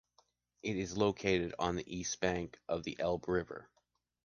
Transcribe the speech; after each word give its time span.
It 0.63 0.77
is 0.77 0.97
located 0.97 1.53
on 1.59 1.75
the 1.75 1.85
east 1.97 2.19
bank 2.21 2.57
of 2.67 2.83
the 2.83 2.99
Elbe 2.99 3.27
River. 3.27 3.69